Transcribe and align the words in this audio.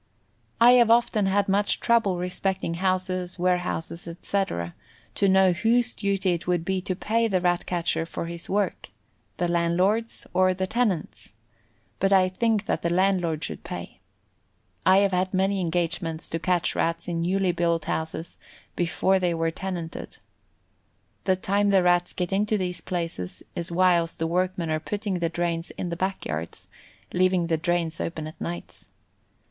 I 0.59 0.71
have 0.71 0.89
often 0.89 1.27
had 1.27 1.47
much 1.47 1.79
trouble 1.79 2.17
respecting 2.17 2.73
houses, 2.73 3.37
warehouses, 3.37 4.07
etc., 4.07 4.73
to 5.13 5.29
know 5.29 5.51
whose 5.51 5.93
duty 5.93 6.33
it 6.33 6.47
would 6.47 6.65
be 6.65 6.81
to 6.81 6.95
pay 6.95 7.27
the 7.27 7.39
Rat 7.39 7.67
catcher 7.67 8.07
for 8.07 8.25
his 8.25 8.49
work, 8.49 8.89
the 9.37 9.47
landlord's 9.47 10.25
or 10.33 10.55
the 10.55 10.65
tenant's, 10.65 11.33
but 11.99 12.11
I 12.11 12.29
think 12.29 12.65
that 12.65 12.81
the 12.81 12.89
landlord 12.89 13.43
should 13.43 13.63
pay. 13.63 13.99
I 14.87 14.97
have 15.05 15.11
had 15.11 15.35
many 15.35 15.61
engagements 15.61 16.27
to 16.29 16.39
catch 16.39 16.75
Rats 16.75 17.07
in 17.07 17.21
newly 17.21 17.51
built 17.51 17.85
houses 17.85 18.39
before 18.75 19.19
they 19.19 19.35
were 19.35 19.51
tenanted. 19.51 20.17
The 21.25 21.35
time 21.35 21.69
the 21.69 21.83
Rats 21.83 22.11
get 22.13 22.33
into 22.33 22.57
these 22.57 22.81
places 22.81 23.43
is 23.55 23.71
whilst 23.71 24.17
the 24.17 24.25
workmen 24.25 24.71
are 24.71 24.79
putting 24.79 25.19
the 25.19 25.29
drains 25.29 25.69
in 25.77 25.89
the 25.89 25.95
back 25.95 26.25
yards, 26.25 26.67
leaving 27.13 27.45
the 27.45 27.57
drains 27.57 28.01
open 28.01 28.25
at 28.25 28.41
nights. 28.41 28.87